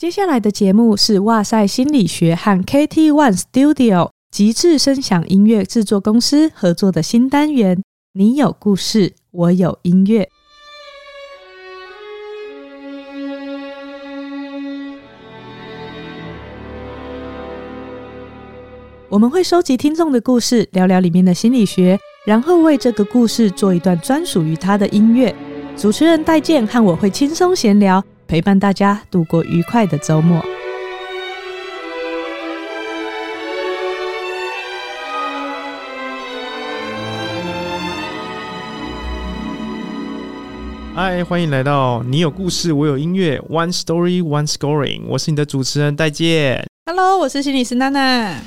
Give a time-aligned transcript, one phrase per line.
[0.00, 7.82] 接下来的节目是哇塞心理学和 KT One Studio 极致声响音乐制作公司合作的新单元。
[8.14, 10.26] 你有故事，我有音乐。
[19.10, 25.36] 我们会收集听众的故事，聊聊里面的心理学，然后为这个故事做一段专属于他的音乐。
[25.76, 28.02] 主持人戴健和我会轻松闲聊。
[28.30, 30.40] 陪伴大家度过愉快的周末。
[40.94, 45.06] 嗨，欢迎来到你有故事，我有音乐，One Story, One Scoring。
[45.08, 46.64] 我是你的主持人戴健。
[46.86, 48.40] Hello，我是心理师娜娜。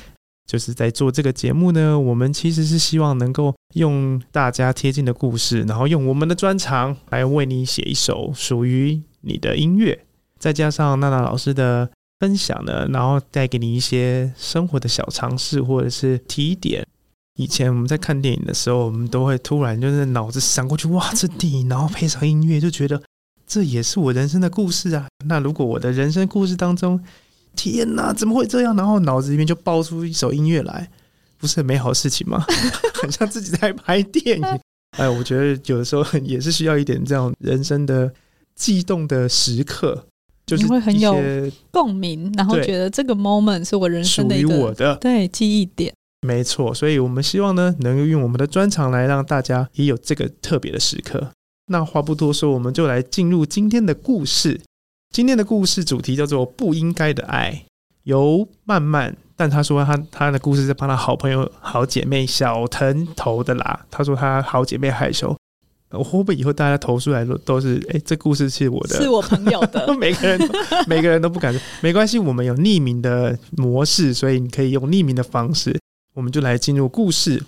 [0.48, 10.06] 就是在做这个节目呢，我们其实是希望能够用大家贴近的故事，然后用我们的专长来为你写一首属于你的音乐，
[10.38, 16.86] 再加上娜娜老师的分享呢，然后带给你一些生活的小尝试或者是提点。
[17.36, 23.02] 以前我们在看电影的时候，我们都会突然就是脑子闪过去，哇，这电影，然后配上音乐，就觉得
[23.48, 25.08] 这也是我人生的故事啊。
[25.26, 27.04] 那如果我的人生故事当中，
[27.56, 28.76] 天哪，怎么会这样？
[28.76, 30.90] 然后脑子里面就爆出一首音乐来，
[31.38, 32.46] 不是很美好的事情吗？
[33.02, 34.60] 很像自己在拍电影。
[34.98, 38.14] 哎，我觉得有的时候也是需要一点这样人生的。
[38.56, 40.06] 悸动的时刻，
[40.46, 41.16] 就是你会很有
[41.72, 45.94] 共鸣，然后觉得这个 moment 是我人生的一个我的对记忆点。
[46.26, 51.32] 没错，所以我们希望呢，能够用我们的专长来让大家也有这个特别的时刻。
[51.68, 54.62] 那话不多说，我们就来进入今天的故事。
[55.14, 57.66] 今天的故事主题叫做“不应该的爱”，
[58.04, 63.86] 由曼曼，但他说他他的故事是帮他好朋友、好姐妹小藤投的啦。
[63.92, 65.36] 他说他好姐妹害羞。
[65.98, 69.94] 我会不会以后大家投出来都都是哎，这故事是我的，是我朋友的。
[69.98, 70.48] 每个人都
[70.88, 75.80] 每个人都不敢说，没关系，我们有匿名的模式，所以你可以用匿名的方式。
[76.16, 77.44] 我们就来进入故事。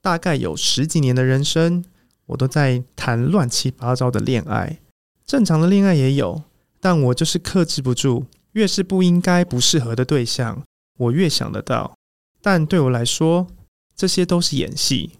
[0.00, 1.84] 大概有十几年的人生，
[2.26, 4.78] 我都在谈乱七八糟的恋爱，
[5.26, 6.42] 正常的恋爱也有，
[6.80, 8.26] 但我就是克制不住。
[8.52, 10.62] 越是不应该、不适合的对象，
[10.96, 11.94] 我越想得到。
[12.40, 13.48] 但对我来说，
[13.94, 15.10] 这些都是演戏。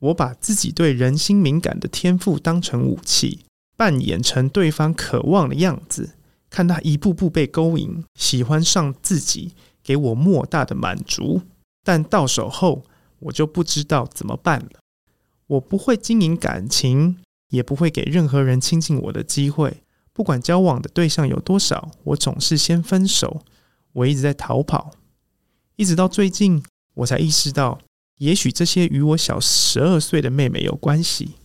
[0.00, 3.44] 我把自己对人心敏感的天赋当成武器，
[3.76, 6.14] 扮演成对方渴望的样子，
[6.48, 11.42] 看他一步步被勾引，喜欢上自己，给我莫大的满足。
[11.82, 12.84] 但到手后，
[13.18, 14.80] 我就不知道怎么办了。
[15.46, 19.82] 我不会经营感情，也不会给任何人亲近我的机会。
[20.12, 23.42] 不管交往的对象有多少，我总是先分手。
[23.92, 24.92] 我一直在逃跑，
[25.76, 26.62] 一直到最近，
[26.94, 27.80] 我才意识到。
[28.18, 31.36] 也许这些与我小十二岁的妹妹有关系。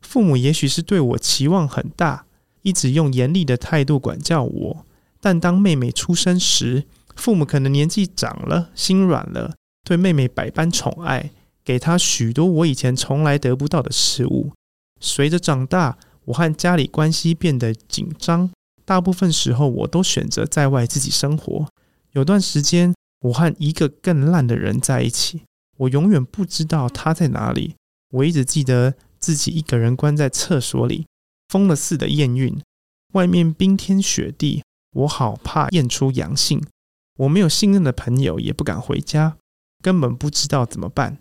[0.00, 2.24] 父母也许是对我期望很大，
[2.62, 4.86] 一直用严厉的态度管教我。
[5.20, 9.54] 但当妹妹出生时，父母可能年纪长了，心软了，
[9.84, 11.30] 对妹妹百般宠爱，
[11.62, 14.52] 给她许多我以前从来得不到的事物。
[14.98, 18.50] 随着长大，我和家里关系变得紧张，
[18.84, 21.66] 大部分时候我都选择在外自己生活。
[22.12, 25.42] 有段时间，我和一个更烂的人在一起。
[25.80, 27.74] 我永远不知道他在哪里。
[28.10, 31.06] 我一直记得自己一个人关在厕所里，
[31.48, 32.60] 疯了似的验孕。
[33.14, 36.62] 外面冰天雪地，我好怕验出阳性。
[37.18, 39.36] 我没有信任的朋友，也不敢回家，
[39.82, 41.18] 根本不知道怎么办。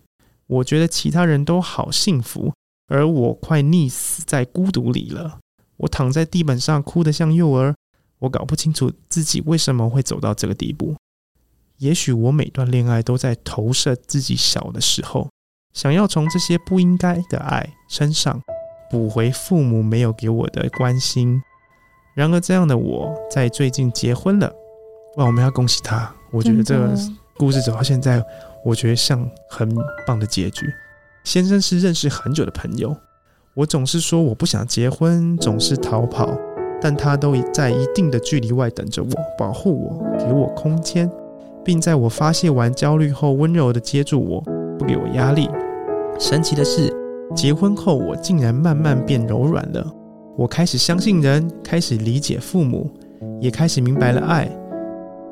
[0.47, 2.53] 我觉得其他人都好幸福，
[2.87, 5.39] 而我快溺死在孤独里了。
[5.77, 7.75] 我躺在地板上，哭得像幼儿。
[8.19, 10.95] 我搞不清楚自己为什么会走到这个地步。
[11.79, 15.29] 也许我每段恋爱都在投射自己小的时候，
[15.73, 18.41] 想要从这些不应该的爱身上
[18.91, 21.41] 补回父母没有给我的关心。
[22.15, 24.53] 然而，这样的我在最近结婚了，
[25.15, 25.25] 哇！
[25.25, 26.13] 我们要恭喜他。
[26.31, 26.93] 我觉得这个
[27.37, 28.21] 故事走到现在，
[28.65, 29.73] 我觉得像很
[30.05, 30.65] 棒的结局。
[31.23, 32.93] 先生是认识很久的朋友，
[33.53, 36.37] 我总是说我不想结婚，总是逃跑，
[36.81, 41.09] 但他都在一定的距离外等着我，保护我，给我空间。
[41.69, 44.41] 并在我发泄完焦虑后，温柔地接住我，
[44.79, 45.47] 不给我压力。
[46.19, 46.91] 神奇的是，
[47.35, 49.85] 结婚后我竟然慢慢变柔软了。
[50.35, 52.89] 我开始相信人，开始理解父母，
[53.39, 54.49] 也开始明白了爱。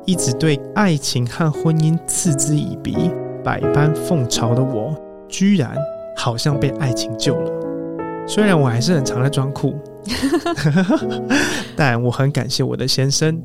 [0.06, 3.10] 一直对爱情和婚姻嗤之以鼻、
[3.42, 4.94] 百般奉嘲的我，
[5.28, 5.76] 居然
[6.16, 7.50] 好像被爱情救了。
[8.28, 9.74] 虽然我还是很常在装酷，
[11.74, 13.42] 但我很感谢我的先生。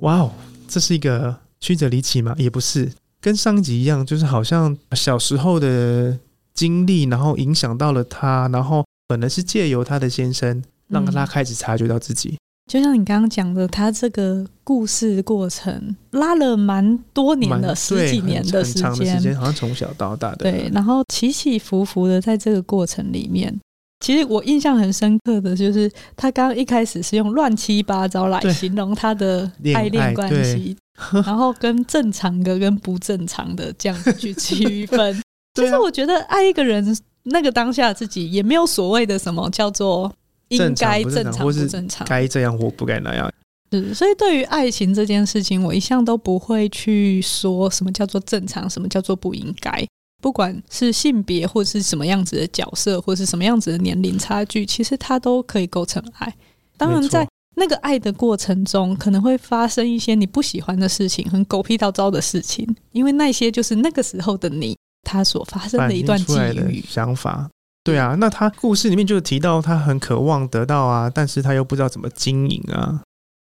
[0.00, 0.30] 哇哦，
[0.66, 1.41] 这是一个。
[1.62, 2.34] 曲折离奇吗？
[2.36, 6.18] 也不是，跟上一集一样，就是好像小时候的
[6.52, 12.36] 经历，然后影响到了他，然后可能是借由他的先生，让他开始察觉到自己。
[12.70, 19.36] 就像你刚刚讲的，他这个故事过程拉了蛮多年的十几年的时间，时间。
[19.36, 20.50] 好像从小到大的。
[20.50, 23.60] 对，然后起起伏伏的在这个过程里面，
[24.00, 30.76] 其实我印象很深刻的就是他刚刚一开始是用乱七八糟来形容他的爱恋关系，
[31.26, 35.22] 然后跟正常的跟不正常的这样子去区分。
[35.54, 40.12] 其实我觉得爱一个人，那个当下自己也没有所谓的什么叫做。
[40.48, 43.32] 应该正常不正常，该这样或不该那样。
[43.70, 49.82] 是，所以对于爱情这件事情，我一向都不会去说什么叫做正常，什么叫做不应该。
[50.20, 56.30] 不管是性别，或是什么样子的角色，或是什么样子的年龄差距，其实它都可以构成爱。
[56.76, 66.34] 当然，在那个爱的过程中，可能会发生一些你不喜欢的事情，很狗屁倒灶的事情，因为那些就是那个时候的你，他所发生的一段际
[66.68, 67.48] 遇、想法。
[67.84, 73.02] 对啊，那他故事里面就提到他很渴望得到啊，但是他又不知道怎么经营啊。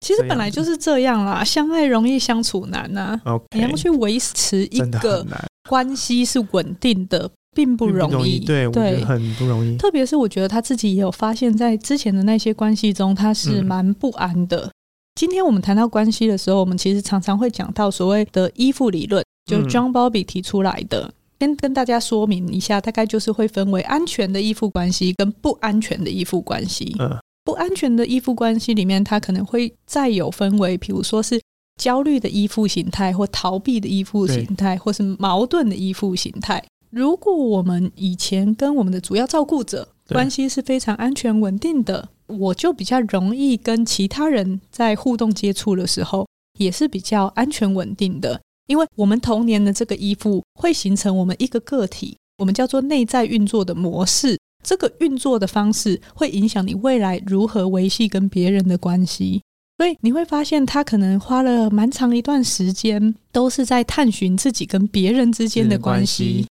[0.01, 3.19] 其实本来就是这样啦，相爱容易相处难呐。
[3.25, 5.27] Okay, 你要去维持一个
[5.69, 8.13] 关系是稳定的，并不容易。
[8.13, 9.77] 容易对，对，我觉得很不容易。
[9.79, 14.67] 特别是我觉得他自己也有发现，在之前的那些关系中，他是蛮不安的。
[14.67, 14.71] 嗯、
[15.15, 21.07] 今天我们谈到关系的时候，我们其实常常会讲到所谓的依附理论，就 John Bowlby 提出来的。
[21.07, 26.97] 嗯先跟大家说明一下，大概就是会分为安全的依附关系跟不安全的依附关系。
[26.99, 27.15] 嗯，
[27.45, 31.39] 不安全的依附关系里面，它可能会再有分为，比如说是
[31.79, 36.65] 焦虑的依附形态，或逃避的依附形态，或是矛盾的依附形态。
[36.91, 46.27] 如果我们以前跟我们的主要照顾者关系是非常安全稳定的，我就比较容易跟其他人在互动接触的时候，
[46.59, 48.41] 也是比较安全稳定的。
[48.67, 54.39] 因为我们童年的这个依附会形成我们一个个体，我们叫做内在运作的模式。
[54.65, 59.41] 这个运作的方式会影响你未来如何维系跟别人的关系。
[59.79, 66.47] 所以你会发现，他可能花了蛮长一段时间，都是在探寻自己跟别人之间的关系。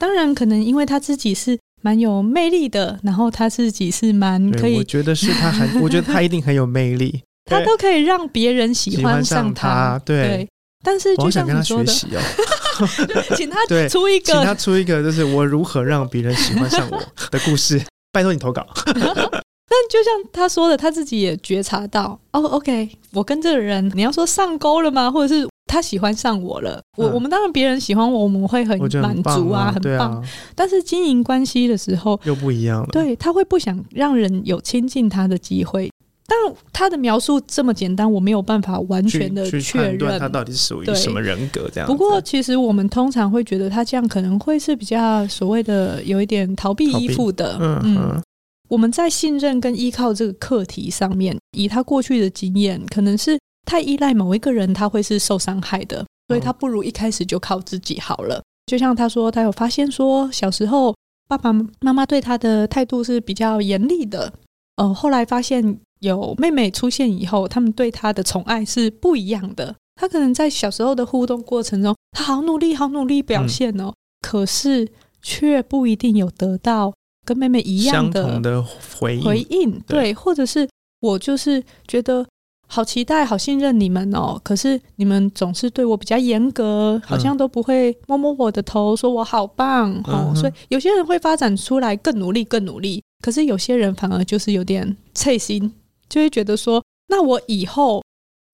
[0.00, 10.00] 当然，可能因为他自己是蛮有魅力的，然后他自己是蛮可以，我觉得是他很， 我觉得他一定很有魅力，他都可以让别人喜欢上他。
[10.04, 10.22] 对。
[10.22, 10.48] 对
[10.82, 11.92] 但是就像你说的，
[13.36, 16.98] 请他出一个，请他出一个，就是我如何让别人喜欢上我
[17.30, 17.78] 的故事。
[18.10, 18.66] 拜托你投稿。
[18.86, 25.10] 但就像他说的，他自己也觉察到哦，OK，我跟这个人，你要说上钩了吗？
[25.10, 26.82] 或者是他喜欢上我了？
[26.96, 30.14] 我、嗯、我们当然别人喜欢我，我们会很满足啊，很棒。
[30.14, 30.22] 啊、
[30.56, 32.88] 但是经营关系的时候又不一样了。
[32.90, 35.88] 对，他会不想让人有亲近他的机会。
[36.26, 36.38] 但
[36.72, 41.88] 他的描述这么简单，我没有办法完全的确认他到底是属于什么人格这样。
[41.88, 47.56] 不过，其实我们通常会觉得他这样可能会是比较所谓的有一点逃避依附的。
[47.60, 48.22] 嗯嗯，
[48.68, 53.36] 我们在信任跟依靠这个课题上面，以他过去的经验，可能是
[53.70, 58.42] 太依赖某一个人，他会是受伤害的，所以他不如一开始就靠自己好了。
[58.66, 60.92] 就像他说，他有发现说，小时候
[61.28, 64.32] 爸爸妈妈对他的态度是比较严厉的。
[64.76, 65.78] 呃，后来发现。
[66.00, 69.76] 有妹妹出现以后，他们对他的宠爱是不一样的。
[69.96, 74.88] 他可能在小时候的互动过程中，他好努力，好努力表现哦，嗯、可是
[75.20, 76.90] 却不一定有得到
[77.26, 78.64] 跟妹妹一样的，的
[78.98, 79.22] 回应。
[79.22, 80.66] 回应对，对，或者是
[81.00, 82.26] 我就是觉得
[82.72, 90.28] 好期待、好信任你们哦，可是你们总是对我比较严格，好像都不会摸摸我的头，说我好棒哦。
[90.28, 95.72] 嗯、所以有些人会发展出来更努力、更努力，可是有些人反而就是有点脆心。
[96.08, 98.02] 就会觉得说，那我以后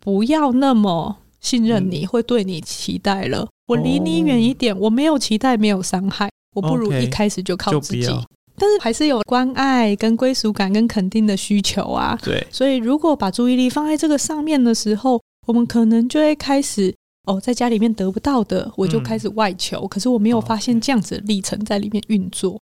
[0.02, 3.40] 不要那么信任你，会对你期待了。
[3.40, 8.08] 嗯、我离你远一点，哦、我没有期待，没有伤害，我不如一开始就靠自己。
[8.56, 12.18] 但是还是有关爱、跟归属感、跟肯定的需求啊。
[12.22, 16.94] 对，所以如果把注意力放在这个上面的时候，我们可能就会开始
[17.24, 19.80] 哦，在家里面得不到的，我就开始外求。
[19.80, 22.60] 嗯、可是我没有发现这样子的历程在里面运作。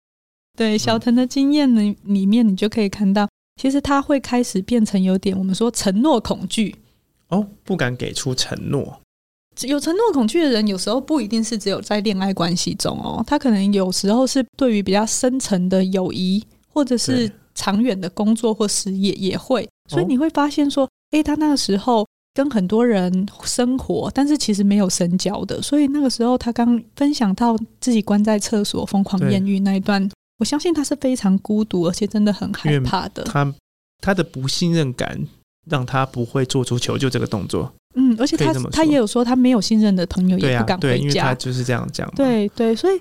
[0.57, 3.29] 对，小腾的经验呢，里面你就可以看到。
[3.61, 6.77] 其实他会开始变成有点我们说承诺恐惧
[7.29, 9.01] 哦，不敢给出承诺。
[9.67, 19.69] 有承诺恐惧的人，有时候不一定是只有在恋爱关系中哦，他可能有时候是对于比较深层的友谊，或者是长远的工作或事业也会。
[19.91, 25.61] 所以你会发现说，诶，他那个时候跟很多人生活，但是其实没有深交的。
[25.61, 30.09] 所以那个时候他刚分享到自己关在厕所疯狂艳遇那一段。
[30.39, 33.25] 我相信他是非常孤独，而且真的很害怕的。
[33.25, 33.53] 他
[34.01, 35.27] 他的不信任感
[35.69, 37.73] 让他不会做出求救这个动作。
[38.19, 40.97] 嗯，而且他他也有说，他没有信任的朋友也不敢回家。
[40.97, 42.11] 对，因为他就是这样讲。
[42.15, 43.01] 对对，所以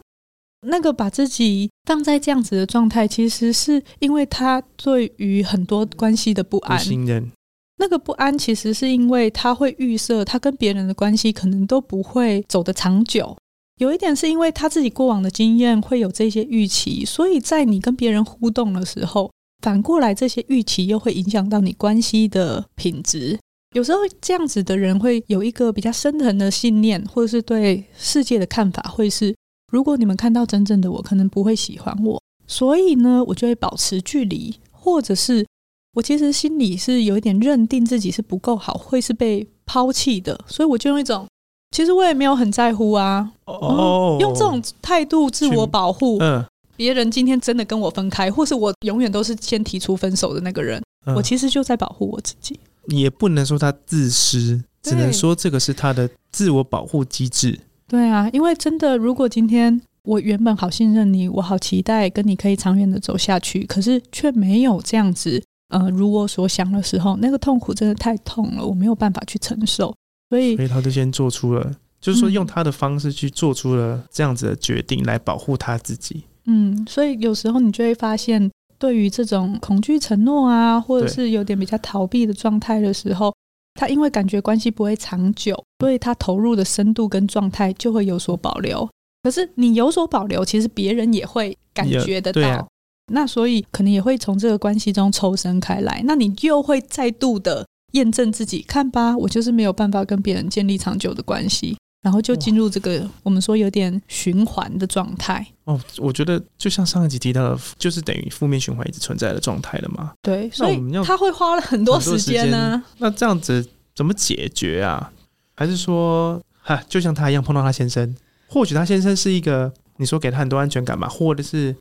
[0.67, 7.31] 那个把自己放在这样子的状态，其实是因为他对于很多关系的不安、不信任。
[7.79, 13.37] 那个不安其实是因为他会预设他跟别人的关系可能都不会走得长久。
[13.79, 19.31] 有一点是因为他自己过往的经验会有这些预期，所以在你跟别人互动的时候，
[19.61, 23.37] 反过来这些预期又会影响到你关系的品质。
[23.77, 29.35] 有时候这样子的人会有一个比较深层的信念，或者是对世界的看法，会是
[29.71, 35.45] 如果你们看到真正的我，可能不会喜欢我，所以呢，我就会保持距离，或者是
[35.93, 41.27] 我其实心里是有一点认定自己是不够好，会是被抛弃的，所以我就用一种。
[41.69, 46.17] 其实我也没有很在乎啊，哦、嗯，用这种态度自我保护。
[46.21, 46.43] 嗯，
[46.75, 52.59] 别人今天真的跟我分开，或是我永远都是先提出分手的那个人，嗯、我其实就在保护我自己。
[52.87, 57.59] 也不能说他自私，只能说这个是他的自我保护机制。
[57.87, 69.93] 对啊，因为真的，如果今天我原本好信任你，我好期待跟你可以长远的走下去，可是却没有这样子，呃，如我所想的时候，那个痛苦真的太痛了，我没有办法去承受。
[70.29, 76.23] 所以，所以他就先做出了，就是说用他的方式去做出了这样子的决定，来保护他自己。
[76.45, 83.33] 嗯，所以有时候你就会发现，对于这种恐惧承诺啊，或者是有点比较逃避的状态的时候，
[83.73, 88.87] 他因为感觉关系不会长久，所以他投入的深度跟状态就会有所保留。
[89.23, 92.41] 可是你有所保留，其实别人也会感觉得到。
[92.47, 92.67] 啊、
[93.13, 97.65] 那所以可能也会从这个关系中抽身开来，那你又会再度的。
[97.93, 105.45] 验证自己，看吧，我就是没有办法跟别人建立长久的关系，然后就进入这个我们说有点循环的状态。
[105.65, 110.13] 哦，我觉得就像上一集提到的，就是等于负面循环一直存在的状态了嘛。
[110.21, 112.83] 对，所以他会花了很多时间呢、啊。
[112.99, 115.11] 那这样子怎么解决啊？
[115.53, 118.15] 还是说，哈，就像他一样碰到他先生，
[118.47, 121.75] 或许他先生是一个你说给他很多安全感吧，或者是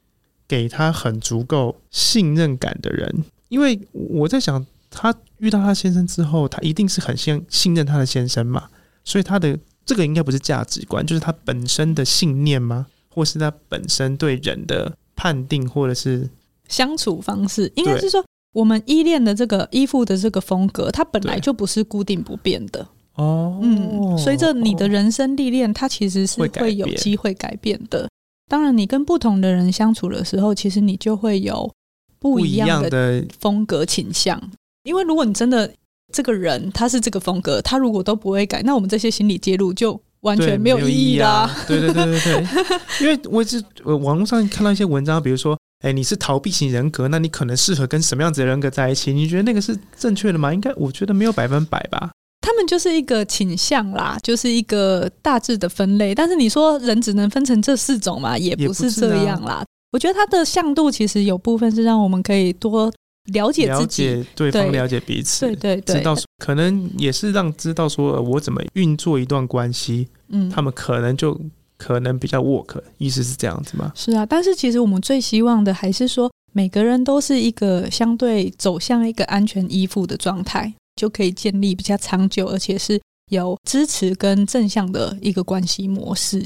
[0.48, 3.24] 给他很足够信任感的人？
[3.48, 4.66] 因为我在想。
[4.88, 8.66] 他遇到他先生之后，他一定是很信信任他的先生嘛，
[9.04, 12.86] 所以他的这个应该不是价值观，就是他本身的信念吗？
[13.08, 16.28] 或是他本身对人的判定，或者是
[16.68, 23.58] 相处方式，应该是说我们依恋的这个依附的这个风格，它本来就不是固定不变的哦。
[23.62, 28.06] 嗯，随着你的人生历练，它其实是会有机会改变的。
[28.48, 31.72] 当然，你跟不同的人相处的时候，其实你就会有
[32.18, 34.40] 不一样的风格倾向。
[34.84, 35.72] 因为如果你真的
[36.12, 41.50] 这个人他是这个风格，他如果都不会改，那我们这些心理介入就完全没有意义啦。
[41.66, 42.46] 对对对对对，
[43.02, 49.12] 因为我是网络上看到一些文章，比如说，哎，你是逃避型人格，那你可能适合跟什么样子的人格在一起？
[49.12, 50.54] 你觉得那个是正确的吗？
[50.54, 52.10] 应该我觉得没有百分百吧。
[52.40, 56.14] 他们就是一个倾向啦，就是一个大致的分类。
[56.14, 59.64] 但是你说人只能分成这四种嘛，也不是这样啦。
[59.92, 62.92] 我觉得它的向度其实有部分是让我们可以多。
[63.26, 71.38] 了解自己，了解对方，了解彼此，对对对，知道可能也是让知道说我怎么运作一段关系，嗯，他们可能就
[71.76, 73.92] 可能比较 work，意思是这样子吗？
[73.94, 86.44] 是啊，但是其实我们最希望的还是说，每个人都是一个相对走向一个安全依附的状态，就可以建立比较长久，而且是有支持跟正向的一个关系模式。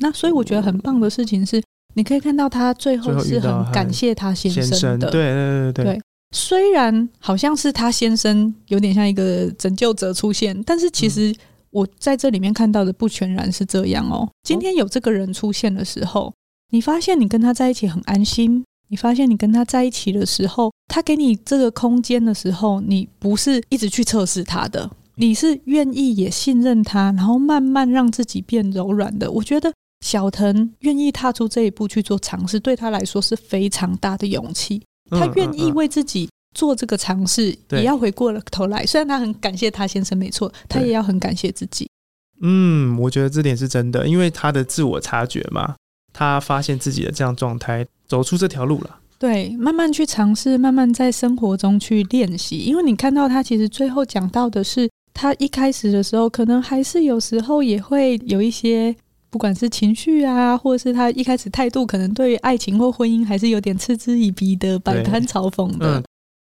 [0.00, 1.60] 那所以我觉得很棒的事情是，
[1.94, 5.84] 你可以看到他最后是很感谢他先生的，对对对对。
[5.84, 11.34] 对虽然好像是他先生有点像一个拯救者出现，但是其实
[11.70, 14.28] 我在这里面看到的不全然是这样哦。
[14.42, 16.32] 今天有这个人出现的时候，
[16.70, 29.30] 你发现你跟他在一起很安心，你发现你跟他在一起的时候，他给你这个空间的时候，你不是一直去测试他的，你是愿意也信任他，然后慢慢让自己变柔软的。
[29.30, 29.72] 我觉得
[30.04, 34.82] 小腾愿意踏出这一步去做尝试，对他来说是非常大的勇气。
[35.10, 38.84] 他愿意为自己做这个尝试，也要回过了头来。
[38.84, 41.88] 虽然他很感谢他先生，没错，他也要很感谢自己。
[42.40, 45.74] 嗯，我觉得这点是真的，因为他的自我察觉嘛，
[46.12, 48.98] 他发现自己的这样状态，走出这条路了。
[49.18, 52.58] 对，慢慢去尝试，慢慢在生活中去练习。
[52.58, 58.94] 因为你看到他其实最后讲到的是，他一开始的时候，可能还是有时候也会有一些。
[59.30, 65.98] 不管是情绪啊，或者是他一开始态度，可能对于爱情或婚姻还是有点嗤之以鼻的，摆摊嘲讽的。
[65.98, 66.04] 嗯、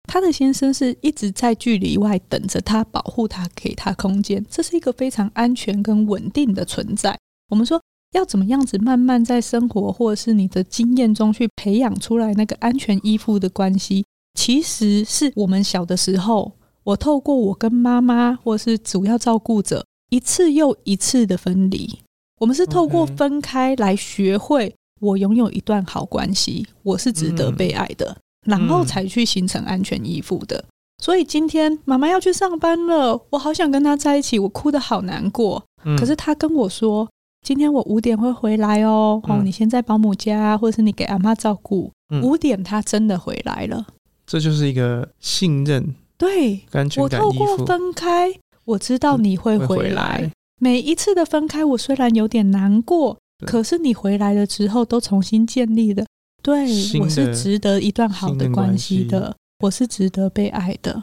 [0.08, 7.16] 他的先生是一直在距离外等着他，保护他，给他空间，这是一个非常安全跟稳定的存在。
[7.50, 7.80] 我们说
[8.14, 22.00] 要怎么样子慢慢在生活或者是你的经验中去培养出来那个安全依附的关系，其实是我们小的时候，我透过我跟妈妈或是主要照顾者一次又一次的分离。
[22.42, 30.64] 我们是透过分开来学会，我拥有一段好关系，我是值得被爱的，然后才去形成安全依附的。
[31.00, 35.62] 所以今天妈妈要去上班了，我好想跟她在一起，我哭得好难过。
[35.84, 37.08] 嗯、可是她跟我说，
[37.46, 41.92] 今天我五点会回来哦，嗯、哦，你先在保姆家，或者是你给阿妈照顾。
[42.12, 43.87] 嗯、五点她真的回来了，
[44.26, 45.94] 这就是一个信任。
[46.18, 46.61] 对，
[46.96, 48.32] 我透过分开，
[48.64, 50.16] 我知道你会回来。
[50.16, 50.32] 回来
[50.62, 56.07] 每一次的分开，我虽然有点难过，可是你回来了之后，都重新建立了。
[56.40, 56.69] 对，
[57.00, 61.02] 我是值得一段好的关系的，我是值得被爱的。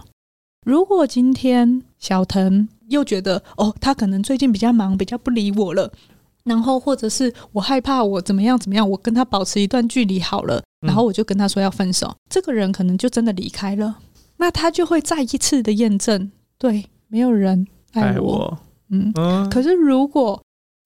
[0.66, 5.92] 如果今天小腾又觉得哦，他可能最近比较忙，比较不理我了，
[6.46, 13.98] 然后或者是我害怕我怎么样怎么样，我跟他保持一段距离好了，然后我就跟他说要分手，嗯、这个人可能就真的离开了，
[14.38, 18.58] 那他就会再一次的验证，对，没有人爱我，爱我
[18.90, 20.42] 嗯，嗯，可是如果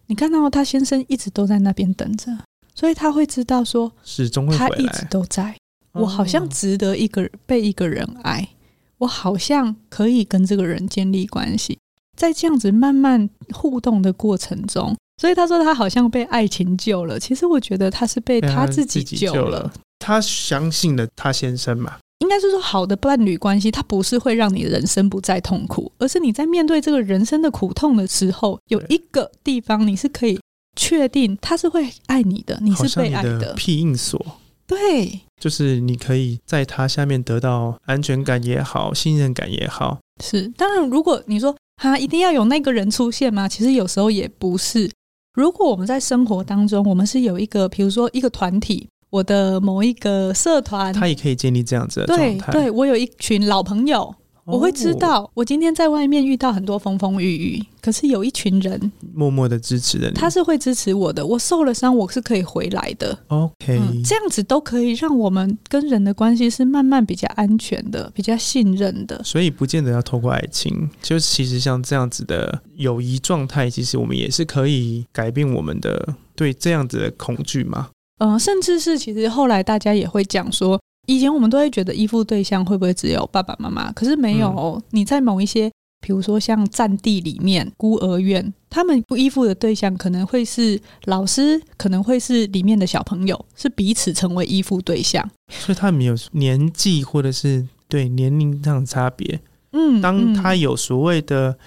[0.07, 2.31] 你看到他先生一直都在那边等着。
[2.75, 4.57] 所以他会知道说，始终会。
[4.57, 5.55] 他一直都在，
[5.91, 8.49] 我好像值得一个被一个人爱，
[8.97, 11.77] 我好像可以跟这个人建立关系，
[12.17, 17.19] 在这样子慢慢互动的过程中，所以他说他好像被爱情救了。
[17.19, 19.71] 其实我觉得他是被他自己救了。
[19.99, 21.99] 他相信了他先生嘛？
[22.23, 30.39] 应该是说，好的伴侣关系，它不是会让你人生不再痛苦，而是你在面对这个人生的苦痛的时候，有一个地方你是可以。
[30.75, 34.19] 确定他是会爱你的，你是被爱的，的庇应所。
[34.65, 39.99] 对，就是你可以在他下面得到安全感也好，信任感也好。
[40.23, 43.47] 是，当然，如果你说他一定要有那个人出现吗？
[43.47, 44.89] 其实有时候也不是。
[45.35, 52.51] 如果我们在生活当中，我们是有一个，比如说一个团体，我的某一个社团，他也可以建立这样子的状态。
[52.51, 54.15] 对，对我有一群老朋友。
[54.45, 61.25] 我会知道，我今天在外面遇到很多风风雨雨，可是有一群人默默的支持着你，他是会支持我的。
[61.25, 63.17] 我受了伤，我是可以回来的。
[63.27, 69.23] OK，嗯，这样子都可以让我们跟人的关系是慢慢比较安全的，比较信任的。
[69.23, 77.87] 所以不见得要透过爱情，就其实像这样子的友谊状态，其实我们也是可以改变我们的对这样子的恐惧嘛。
[78.19, 80.79] 嗯，甚至是其实后来大家也会讲说。
[81.05, 83.91] 以前我们都会觉得依附对象会不会只有爸爸妈妈？
[83.91, 95.29] 可是没有，嗯、你在某一些，比如说像战地里面孤儿院，他们不依附的对象可能会是老师，可能会是里面的小朋友，是彼此成为依附对象。
[95.49, 99.41] 所以他没有年纪或者是对年龄上的差别。
[99.73, 101.57] 嗯，当他有所谓的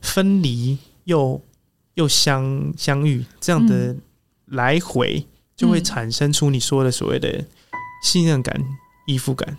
[0.00, 1.40] 分离又
[1.94, 3.96] 又相相遇这样的
[4.46, 7.44] 来回，嗯、就会产生出你说的所谓的
[8.02, 8.54] 信任感。
[9.06, 9.54] 依附感，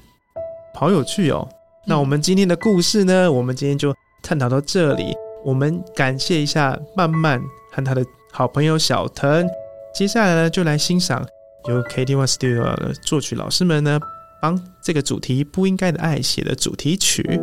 [0.73, 1.47] 好有趣哦！
[1.86, 3.31] 那我们今天的故事呢？
[3.31, 5.15] 我们今天就探讨到这里。
[5.43, 7.39] 我们感谢一下曼曼
[7.71, 9.47] 和他的好朋友小腾。
[9.93, 11.23] 接下来呢，就来欣赏
[11.67, 13.99] 由 KT One Studio 的作曲老师们呢，
[14.41, 17.39] 帮这个主题不应该的爱写的主题曲。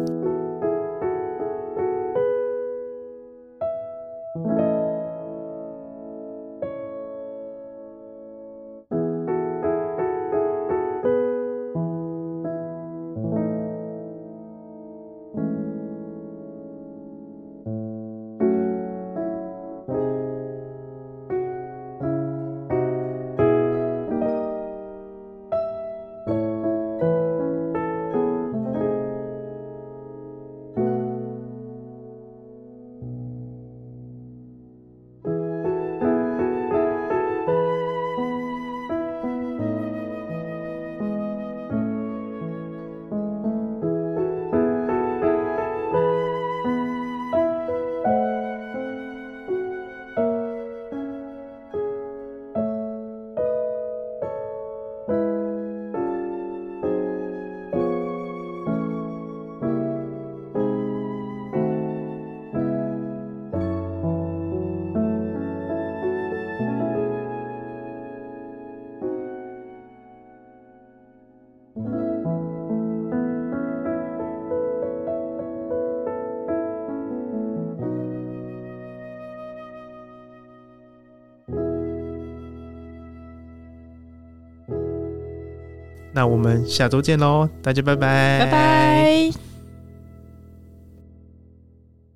[86.23, 89.52] 那我们下周见喽，大家拜拜，拜拜。